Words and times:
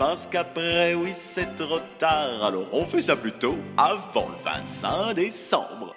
Parce 0.00 0.26
qu'après, 0.26 0.94
oui, 0.94 1.10
c'est 1.12 1.56
trop 1.56 1.78
tard. 1.98 2.42
Alors 2.42 2.72
on 2.72 2.86
fait 2.86 3.02
ça 3.02 3.16
plutôt 3.16 3.54
avant 3.76 4.30
le 4.30 4.42
25 4.42 5.12
décembre. 5.12 5.94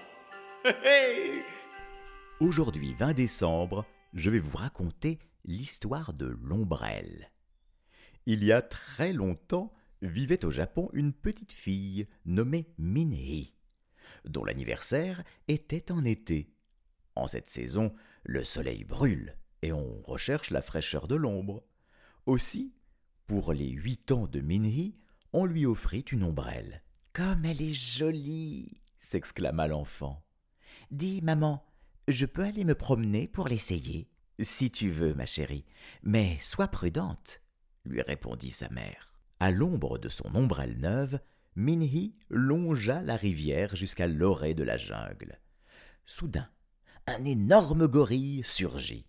Aujourd'hui 2.42 2.94
20 3.00 3.14
décembre, 3.14 3.86
je 4.14 4.30
vais 4.30 4.40
vous 4.40 4.58
raconter 4.58 5.20
l'histoire 5.46 6.12
de 6.12 6.26
l'ombrelle. 6.26 7.32
Il 8.26 8.44
y 8.44 8.52
a 8.52 8.62
très 8.62 9.14
longtemps, 9.14 9.74
vivait 10.02 10.44
au 10.44 10.50
Japon 10.50 10.90
une 10.92 11.14
petite 11.14 11.54
fille 11.54 12.06
nommée 12.26 12.74
Minhei, 12.78 13.54
dont 14.26 14.44
l'anniversaire 14.44 15.24
était 15.48 15.94
en 15.94 16.04
été. 16.04 16.54
En 17.16 17.26
cette 17.26 17.48
saison, 17.48 17.94
le 18.24 18.44
soleil 18.44 18.84
brûle 18.84 19.38
et 19.62 19.72
on 19.72 20.02
recherche 20.02 20.50
la 20.50 20.62
fraîcheur 20.62 21.08
de 21.08 21.16
l'ombre. 21.16 21.64
Aussi, 22.26 22.74
pour 23.28 23.54
les 23.54 23.70
huit 23.70 24.12
ans 24.12 24.28
de 24.28 24.40
Minhei, 24.40 24.96
on 25.32 25.46
lui 25.46 25.66
offrit 25.66 26.06
une 26.12 26.24
ombrelle. 26.24 26.84
Comme 27.14 27.46
elle 27.46 27.62
est 27.62 27.74
jolie 27.74 28.82
s'exclama 29.00 29.68
l'enfant. 29.68 30.24
Dis, 30.90 31.22
maman, 31.22 31.66
je 32.08 32.26
peux 32.26 32.44
aller 32.44 32.64
me 32.64 32.76
promener 32.76 33.28
pour 33.28 33.48
l'essayer 33.48 34.10
Si 34.40 34.72
tu 34.72 34.90
veux, 34.90 35.14
ma 35.14 35.26
chérie, 35.26 35.66
mais 36.02 36.38
sois 36.40 36.68
prudente, 36.68 37.42
lui 37.86 38.02
répondit 38.02 38.52
sa 38.52 38.70
mère. 38.70 39.14
À 39.40 39.52
l'ombre 39.52 39.98
de 39.98 40.10
son 40.10 40.34
ombrelle 40.36 40.80
neuve, 40.80 41.20
Minhei 41.56 42.16
longea 42.30 43.02
la 43.02 43.16
rivière 43.16 43.76
jusqu'à 43.76 44.08
l'orée 44.08 44.54
de 44.54 44.64
la 44.64 44.78
jungle. 44.78 45.40
Soudain, 46.06 46.50
un 47.08 47.24
énorme 47.26 47.88
gorille 47.88 48.44
surgit. 48.44 49.06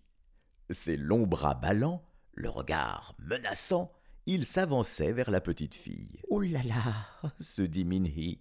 Ses 0.69 0.97
longs 0.97 1.27
bras 1.27 1.55
ballants, 1.55 2.03
le 2.33 2.49
regard 2.49 3.15
menaçant, 3.19 3.91
il 4.25 4.45
s'avançait 4.45 5.11
vers 5.11 5.31
la 5.31 5.41
petite 5.41 5.75
fille. 5.75 6.19
Oh 6.29 6.41
là 6.41 6.63
là 6.63 7.31
se 7.39 7.61
dit 7.61 7.85
Minhei. 7.85 8.39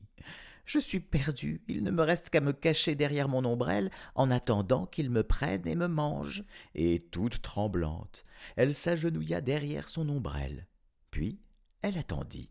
Je 0.64 0.78
suis 0.78 1.00
perdue. 1.00 1.62
Il 1.68 1.82
ne 1.82 1.90
me 1.90 2.02
reste 2.02 2.30
qu'à 2.30 2.40
me 2.40 2.52
cacher 2.52 2.94
derrière 2.94 3.28
mon 3.28 3.44
ombrelle 3.44 3.90
en 4.14 4.30
attendant 4.30 4.86
qu'il 4.86 5.10
me 5.10 5.22
prenne 5.22 5.66
et 5.66 5.74
me 5.74 5.88
mange. 5.88 6.44
Et 6.74 7.00
toute 7.10 7.42
tremblante, 7.42 8.24
elle 8.56 8.74
s'agenouilla 8.74 9.42
derrière 9.42 9.88
son 9.88 10.08
ombrelle. 10.08 10.66
Puis 11.10 11.40
elle 11.82 11.98
attendit. 11.98 12.50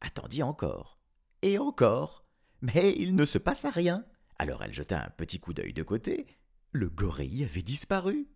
Attendit 0.00 0.44
encore. 0.44 1.00
Et 1.42 1.58
encore. 1.58 2.24
Mais 2.62 2.94
il 2.96 3.16
ne 3.16 3.24
se 3.24 3.38
passa 3.38 3.70
rien. 3.70 4.04
Alors 4.38 4.62
elle 4.62 4.72
jeta 4.72 5.04
un 5.04 5.10
petit 5.10 5.40
coup 5.40 5.54
d'œil 5.54 5.72
de 5.72 5.82
côté. 5.82 6.26
Le 6.70 6.88
gorille 6.88 7.44
avait 7.44 7.62
disparu. 7.62 8.28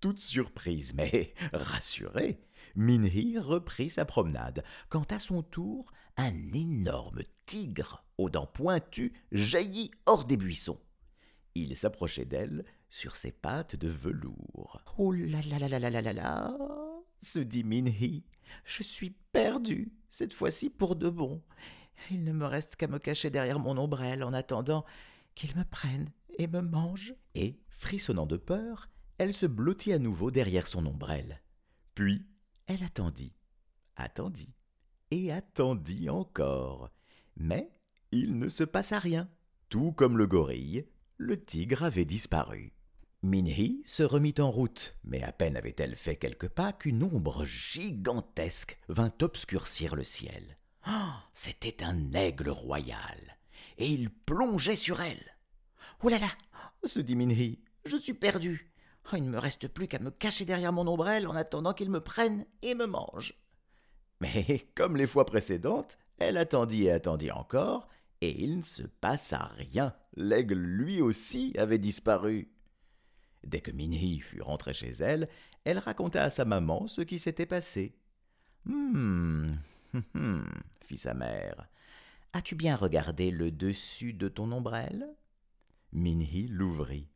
Toute 0.00 0.20
surprise, 0.20 0.94
mais 0.94 1.34
rassurée, 1.52 2.40
Minhei 2.76 3.38
reprit 3.38 3.90
sa 3.90 4.04
promenade, 4.04 4.64
quand 4.88 5.12
à 5.12 5.18
son 5.18 5.42
tour 5.42 5.92
un 6.16 6.34
énorme 6.52 7.20
tigre 7.46 8.04
aux 8.18 8.30
dents 8.30 8.46
pointues 8.46 9.12
jaillit 9.32 9.90
hors 10.06 10.24
des 10.24 10.36
buissons. 10.36 10.80
Il 11.54 11.74
s'approchait 11.76 12.24
d'elle 12.24 12.64
sur 12.90 13.16
ses 13.16 13.32
pattes 13.32 13.76
de 13.76 13.88
velours. 13.88 14.82
Oh 14.98 15.12
là 15.12 15.40
là 15.48 15.58
là 15.58 15.68
là 15.68 15.78
là 15.78 16.00
là 16.02 16.12
là 16.12 16.56
se 17.22 17.38
dit 17.38 17.64
Minhei. 17.64 18.24
Je 18.64 18.82
suis 18.82 19.10
perdue, 19.32 19.92
cette 20.08 20.34
fois-ci 20.34 20.70
pour 20.70 20.96
de 20.96 21.08
bon. 21.08 21.42
Il 22.10 22.24
ne 22.24 22.32
me 22.32 22.46
reste 22.46 22.76
qu'à 22.76 22.88
me 22.88 22.98
cacher 22.98 23.30
derrière 23.30 23.60
mon 23.60 23.76
ombrelle 23.76 24.24
en 24.24 24.32
attendant 24.32 24.84
qu'il 25.34 25.54
me 25.56 25.64
prenne 25.64 26.10
et 26.38 26.46
me 26.46 26.60
mange. 26.60 27.14
Et, 27.34 27.60
frissonnant 27.68 28.26
de 28.26 28.36
peur, 28.36 28.88
elle 29.18 29.34
se 29.34 29.46
blottit 29.46 29.92
à 29.92 29.98
nouveau 29.98 30.30
derrière 30.30 30.66
son 30.66 30.86
ombrelle. 30.86 31.42
Puis 31.94 32.26
elle 32.70 32.84
attendit, 32.84 33.32
attendit, 33.96 34.54
et 35.10 35.32
attendit 35.32 36.08
encore. 36.08 36.90
Mais 37.36 37.72
il 38.12 38.38
ne 38.38 38.48
se 38.48 38.62
passa 38.62 38.98
rien. 39.00 39.28
Tout 39.68 39.92
comme 39.92 40.16
le 40.16 40.28
gorille, 40.28 40.86
le 41.16 41.44
tigre 41.44 41.82
avait 41.82 42.04
disparu. 42.04 42.72
Minhei 43.22 43.82
se 43.84 44.04
remit 44.04 44.34
en 44.38 44.50
route, 44.50 44.96
mais 45.04 45.22
à 45.22 45.32
peine 45.32 45.56
avait-elle 45.56 45.96
fait 45.96 46.16
quelques 46.16 46.48
pas 46.48 46.72
qu'une 46.72 47.02
ombre 47.02 47.44
gigantesque 47.44 48.78
vint 48.88 49.12
obscurcir 49.20 49.96
le 49.96 50.04
ciel. 50.04 50.56
Ah, 50.84 51.24
C'était 51.32 51.82
un 51.82 52.12
aigle 52.12 52.50
royal, 52.50 53.36
et 53.78 53.88
il 53.88 54.10
plongeait 54.10 54.76
sur 54.76 55.00
elle. 55.00 55.36
Oh 56.02 56.08
là 56.08 56.18
là 56.18 56.30
se 56.84 57.00
dit 57.00 57.16
Minhei, 57.16 57.58
je 57.84 57.96
suis 57.96 58.14
perdu. 58.14 58.69
Oh, 59.12 59.16
il 59.16 59.24
ne 59.24 59.30
me 59.30 59.38
reste 59.38 59.66
plus 59.66 59.88
qu'à 59.88 59.98
me 59.98 60.10
cacher 60.10 60.44
derrière 60.44 60.72
mon 60.72 60.86
ombrelle 60.86 61.26
en 61.26 61.34
attendant 61.34 61.72
qu'il 61.72 61.90
me 61.90 62.00
prenne 62.00 62.46
et 62.62 62.74
me 62.74 62.86
mange. 62.86 63.34
Mais 64.20 64.68
comme 64.74 64.96
les 64.96 65.06
fois 65.06 65.26
précédentes, 65.26 65.98
elle 66.18 66.36
attendit 66.36 66.84
et 66.84 66.92
attendit 66.92 67.30
encore, 67.30 67.88
et 68.20 68.42
il 68.42 68.58
ne 68.58 68.62
se 68.62 68.82
passa 68.82 69.50
rien. 69.56 69.94
L'aigle, 70.14 70.54
lui 70.54 71.00
aussi, 71.00 71.54
avait 71.56 71.78
disparu. 71.78 72.52
Dès 73.42 73.60
que 73.60 73.70
Minhei 73.70 74.20
fut 74.20 74.42
rentrée 74.42 74.74
chez 74.74 74.90
elle, 74.90 75.28
elle 75.64 75.78
raconta 75.78 76.22
à 76.22 76.30
sa 76.30 76.44
maman 76.44 76.86
ce 76.86 77.00
qui 77.00 77.18
s'était 77.18 77.46
passé. 77.46 77.96
Hum, 78.68 79.58
hum, 80.14 80.46
fit 80.84 80.98
sa 80.98 81.14
mère. 81.14 81.68
As-tu 82.32 82.54
bien 82.54 82.76
regardé 82.76 83.30
le 83.30 83.50
dessus 83.50 84.12
de 84.12 84.28
ton 84.28 84.52
ombrelle? 84.52 85.08
Minhei 85.92 86.46
l'ouvrit 86.48 87.08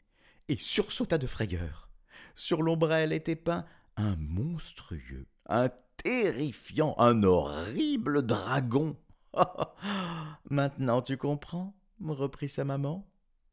et 0.49 0.57
sursauta 0.57 1.19
de 1.19 1.27
frayeur. 1.27 1.89
Sur 2.35 2.63
l'ombrelle 2.63 3.13
était 3.13 3.37
peint 3.37 3.65
un 3.97 4.17
monstrueux, 4.17 5.27
un 5.47 5.71
terrifiant, 6.03 6.95
un 6.99 7.23
horrible 7.23 8.23
dragon. 8.23 8.97
Maintenant 10.51 11.03
tu 11.03 11.17
comprends 11.17 11.75
reprit 12.13 12.49
sa 12.49 12.65
maman. 12.65 13.09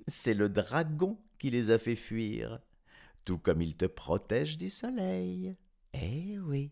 C'est 0.07 0.34
le 0.34 0.50
dragon 0.50 1.18
qui 1.40 1.50
les 1.50 1.72
a 1.72 1.79
fait 1.79 1.96
fuir, 1.96 2.59
tout 3.23 3.38
comme 3.38 3.62
il 3.62 3.75
te 3.78 3.85
protège 3.85 4.58
du 4.58 4.69
soleil. 4.69 5.56
Eh 5.94 6.38
oui. 6.40 6.72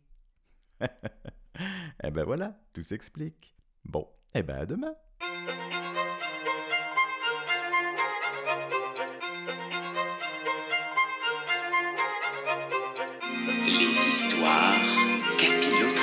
eh 0.82 2.12
ben 2.12 2.24
voilà, 2.24 2.60
tout 2.74 2.84
s'explique. 2.84 3.56
Bon, 3.86 4.08
eh 4.34 4.44
ben 4.44 4.58
à 4.58 4.66
demain. 4.66 4.96
Les 13.68 14.08
histoires 14.08 14.96
capillotes. 15.38 15.99